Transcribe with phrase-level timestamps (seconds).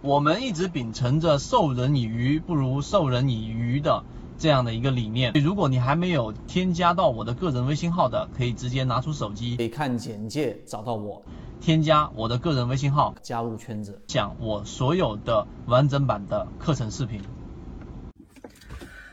[0.00, 4.04] 我们一直秉承着授人以鱼不如授人以渔的
[4.38, 5.32] 这样的一个理念。
[5.32, 11.24] 如果你还没有添加到我的个人微信号的，可以直接拿出手机，可以看简介找到我，
[11.60, 17.20] 添加我的个人微信号，加入圈子，讲我所有的完整版的课程视频。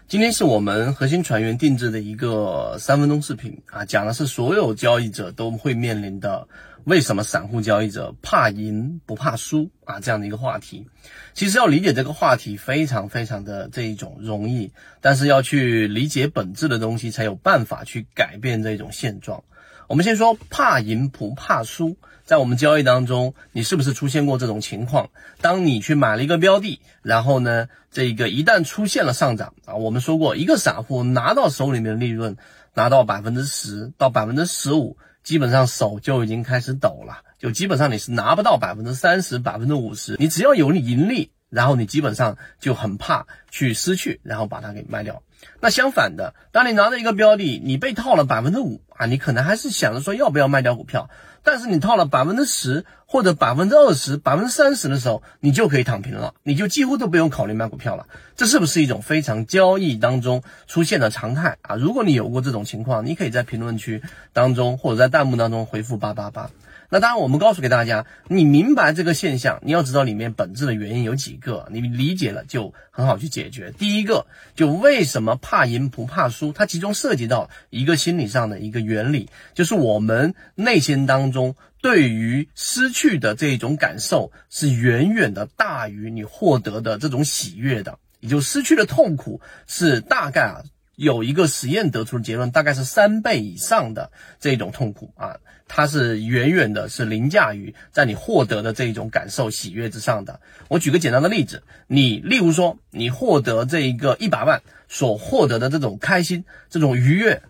[0.07, 6.47] 今天是我们核心船员定制的一个三分钟视频啊，讲的是所有交易者都会面临的
[6.83, 10.85] 为什么散户交易者怕赢不怕输啊这样的一个话题。
[11.33, 19.43] 其实要理解这个话题非常非常的这一种容易，但是要去理解本质的东西，才有办法去改变这种现状。
[19.87, 25.09] 我们先说怕赢不怕输，在我们交易当中，你是不是出现过这种情况？
[25.41, 32.37] 当你去买了一个标的，然后呢，这个一旦出现了上涨啊，我们说过，一个散户拿到手里面的利润
[32.73, 40.15] 拿到百分之十到百分之十五，基本上手就已经开始抖了，就基本上你是拿不到百分之三十、百分之五十。
[40.17, 45.23] 你只要有盈利，然后你基本上就很怕去失去，然后把它给卖掉。
[45.61, 51.09] 那相反的，当你拿着一个标的，你被套了百分之五啊，你可能还是想着说要不要卖掉股票，
[51.43, 58.07] 但是你套了百分之十或者百分之二十、百分之三十的时候，你就可以躺平了，你就几乎都不用考虑买股票了。
[58.35, 61.75] 这是不是一种非常交易当中出现的常态啊？
[61.75, 64.01] 如果你有过这种情况，你可以在评论区
[64.33, 66.49] 当中或者在弹幕当中回复八八八。
[66.89, 73.71] 那当然，我们告诉给大家，你明白这个现象，你要知道里面本质的原因有几个，你理解了就很好去解决。
[73.77, 90.61] 第一个，就为什么怕赢不怕输，它其中涉及到一个心理上的一个原理，就是我们内心当中对于失去的这种感受是远远的大于你获得的这种喜悦的，也就失去的痛苦是大概啊。
[90.95, 100.39] 有一个实验得出的结论，大概是三倍以上的这种痛苦啊，它是远远的是凌驾于在你获得的这种感受喜悦之上的。
[100.67, 107.41] 我举个简单的例子，你例如说你获得这一个一百万所获得的这种开心、这种愉悦，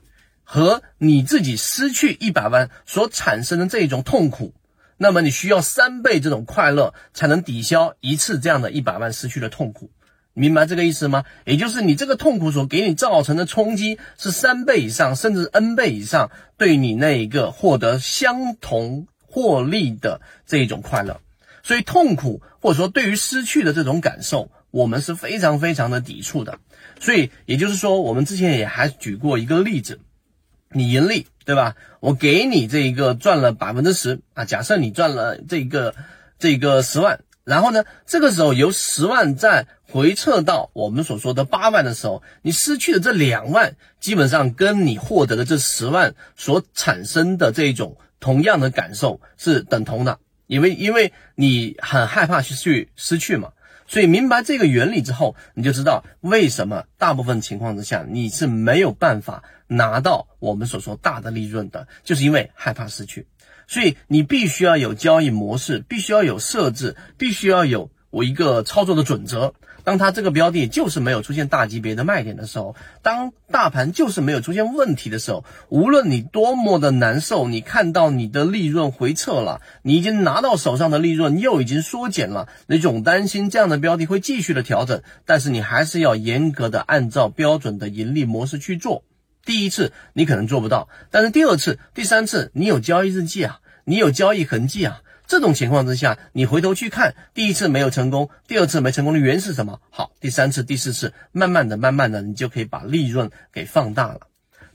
[0.44, 4.54] 和你自己失去一百万所产生的这一种痛苦，
[4.98, 9.92] 那么你需要三倍这种快乐才能抵消一次这样的一百万失去的痛苦。
[10.38, 11.24] 明白这个意思吗？
[11.46, 21.22] 也就是你这个痛苦所给你造成的冲击是三倍以上，甚至 n 倍以上，对你那一个获得相同获利的这一种快乐。
[21.64, 26.60] 所以痛苦或者说对于失去的这种感受，我们是非常非常的抵触的。
[27.00, 30.02] 所以也就是说，我们之前也还举过一个例子，
[30.70, 31.76] 你盈利对吧？
[32.02, 35.96] 我给你这一个赚了百分之十啊，假设你赚了这个
[36.38, 37.22] 这个十万。
[37.46, 53.52] 然后呢，这个时候由十万再回撤到我们所说的八万的时候，你失去的这两万，基本上跟你获得的这十万所产生的这种同样的感受是等同的，因为因为你很害怕去去失去嘛，
[53.86, 63.28] 所以明白这个原理之后，你就知道为什么大部分情况之下你是没有办法拿到我们所说大的利润的，就是因为害怕失去。
[63.68, 69.54] 所以你必须要有交易模式，必须要有设置，必须要有我一个操作的准则。
[69.84, 89.04] 当它这个标的就是没有出现大级别的卖点的时候，当大盘就是没有出现问题的时候，无论你多么的难受，你看到你的利润回撤了，你已经拿到手上的利润又已经缩减了，你总担心这样的标的会继续的调整，但是你还是要严格的按照标准的盈利模式去做。
[89.46, 95.02] 第一次你可能做不到，但是第二次、第三次你有交易日记啊，你有交易痕迹啊。
[95.28, 99.82] 这种情况之下，你回头去看，第一次没有成功，第二次没成功的原因是什么？
[99.90, 104.28] 好，第三次、第四次，慢慢的、慢慢的，你就可以把利润给放大了。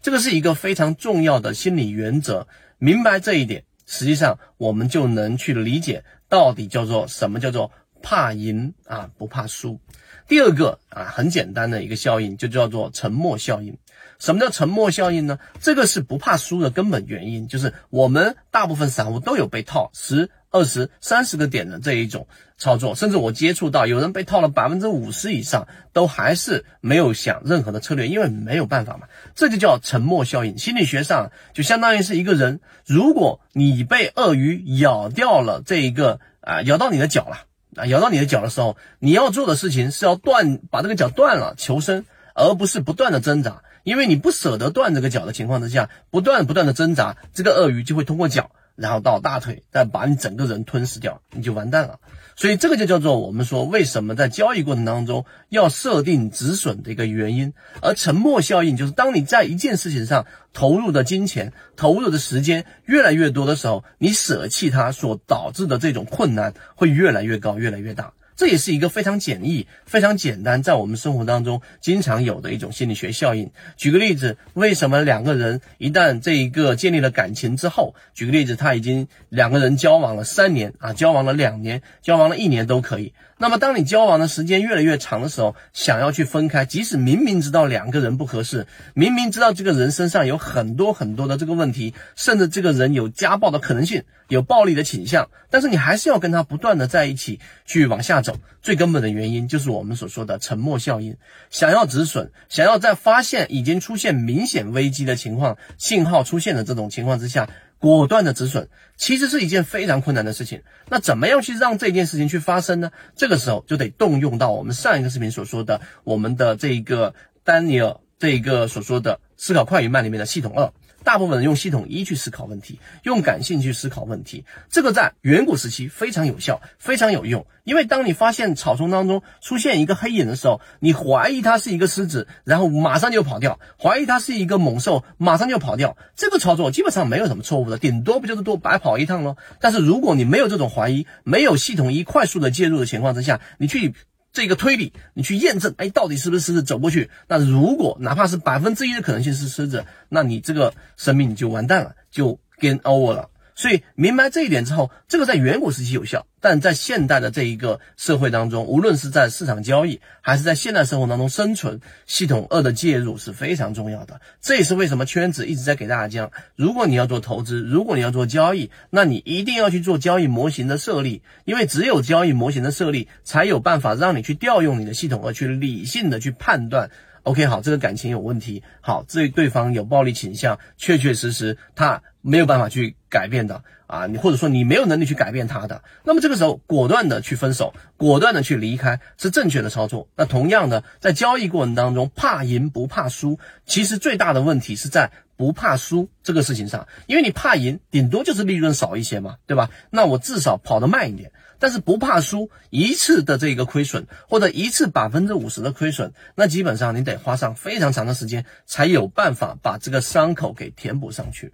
[0.02, 2.48] 这个是一个非常重要的心理原则。
[2.78, 7.70] 明白这一点，实际上我们就能去理解到底叫做什么叫做
[8.02, 9.80] 怕赢啊，不怕输。
[10.26, 13.78] 第二个啊，很简单的一个效应，就叫做沉默效应。
[14.18, 15.38] 什么叫沉默效应呢？
[15.60, 22.28] 这个是不怕输的根本原因，就是我们大部分散户都有被套十、二十、三十个点的这一种
[22.58, 29.08] 操作，甚至我接触到有人被套了百分之五十以上，都还是没有想任何的策略，因为没有办法嘛。
[29.34, 30.58] 这就叫沉默效应。
[30.58, 37.46] 心理学上就相当于是一个人，如果你被鳄鱼咬掉了这一个啊，咬到你的脚了。
[37.76, 43.62] 啊，咬到你的脚的时候，你要做的事情是要断，把这个脚断了求生，而不是不断的挣扎。
[43.82, 48.50] 因为你不舍得断这个脚的情况之下，不断不断的挣扎，这个鳄鱼就会通过脚。
[48.76, 51.98] 然后到大腿，再把你整个人吞噬掉，你就完蛋了。
[52.36, 57.52] 所以这个就叫做我们说为什么在交易过程当中要设定止损的一个原因。
[57.82, 68.14] 而沉默效应就是当你在一件事情上投入的金钱、投入的时间越来越多的时候，你舍弃它所导致的这种困难会越来越高、越来越大。
[68.40, 73.50] 这也是一个非常简易、非常简单，在我们生活当中经常有的一种心理学效应。
[73.76, 83.12] 举个例子，为什么两个人一旦这一个建立了感情之后，举个例子，他已经两个人交往了三年啊，交往了两年，交往了一年都可以。
[83.36, 98.29] 那么，当你交往的时间越来越长的时候，想要去分开，即使明明知道两个人不合适，明明知道这个人身上有很多很多的这个问题，甚至这个人有家暴的可能性，有暴力的倾向，但是你还是要跟他不断的在一起去往下走。
[98.62, 101.16] 最根本的原因就是我们所说的沉默效应。
[101.50, 107.48] 想要止损，想要在发现已经出现明显危机的情况、信号出现的这种情况之下。
[107.80, 108.68] 果断的止损，
[108.98, 110.60] 其实是一件非常困难的事情。
[110.90, 112.90] 那怎么样去让这件事情去发生呢？
[113.16, 120.70] 这个时候就得动用到我们上一个视频所说的我们的这一个丹尼尔这一个所说的思考快与慢里面的系统二。
[121.04, 127.46] 大部分人用系统一去思考问题，用感性去思考问题，这个在远古时期非常有效，非常有用。
[127.64, 135.96] 因为当你发现草丛当中出现一个黑影的时候，你怀疑它是一个狮子，然后马上就跑掉；怀疑它是一个猛兽，马上就跑掉。
[136.16, 139.36] 这个操作基本上没有什么错误的，顶多不就是多白跑一趟喽？
[139.60, 143.94] 但是如果你没有这种怀疑，没有系统一快速的介入的情况之下，你去。
[144.32, 147.10] 这个推理，你去验证，哎，到底是不是狮子走过去？
[147.28, 153.28] 那如果哪怕是百分之一的可能性是狮子，那你这个生命就完蛋了，就 game over 了。
[153.54, 164.20] 所以明白这一点之后，这个在远古时期有效，但在现代的这一个社会当中，无论是在市场交易，还是在现代生活当中生存，系统二的介入是非常重要的。
[164.40, 176.90] 这也是为什么圈子一直在给大家讲，如果你要做投资，如果你要做交易，那你一定要去做交易模型的设立，因为只有交易模型的设立，才有办法让你去调用你的系统二去理性的去判断。
[177.24, 190.08] OK，好，这个感情有问题，好，这对方有暴力倾向，确确实实他没有办法去改变的啊，你或者说你没有能力去改变他的，那么这个时候果断的去分手，果断的去离开是正确的操作。
[190.16, 199.70] 那同样的，在交易过程当中，怕赢不怕输，其实最大的问题是在不怕输这个事情上，因为你怕赢，顶多就是利润少一些嘛，对吧？
[199.90, 201.32] 那我至少跑得慢一点。
[201.62, 211.52] 但是不怕输一次的这个亏损，或者一次百分之五十的亏损，那基本上你得花上非常长的时间，才有办法把这个伤口给填补上去。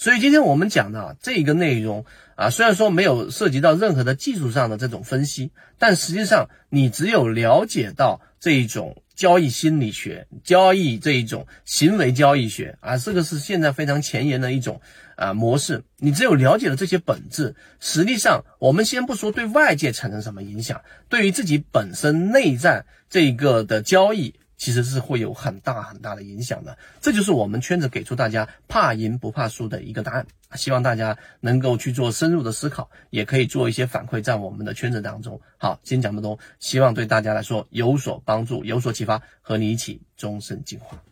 [0.00, 9.02] 所以今天我们讲的这个内容啊，虽然说没有涉及到任何的技术上的这种分析，但实际上你只有了解到这一种。
[9.20, 14.80] 交易心理学、交易这一种行为交易学啊，这个是现在非常前沿的一种
[15.14, 15.84] 啊模式。
[15.98, 20.80] 你只有了解了这些本质，实际上我们先不说对外界产生什么影响，
[21.10, 24.36] 对于自己本身内在这个的交易。
[24.60, 30.26] 其实是会有很大很大的影响的，这就是我们圈子给出大家怕赢不怕输的一个答案。
[30.54, 35.40] 希望大家能够去做深入的思考，也可以做一些反馈在我们的圈子当中。
[35.56, 41.02] 好，今天讲这么多，希望对大家来说有所帮助，有所启发，和你一起终身进化。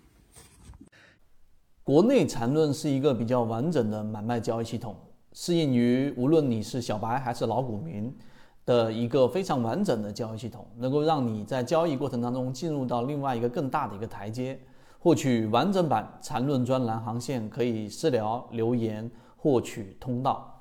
[1.83, 4.95] 国内缠论是一个比较完整的买卖交易系统，
[5.33, 8.15] 适应于无论你是小白还是老股民。
[8.69, 14.61] 的一个非常完整的交易系统，能够让你在交易过程当中进入到另外一个更大的一个台阶。
[14.99, 20.58] 获取完整版缠论专栏航线，可以私聊留言获取通道。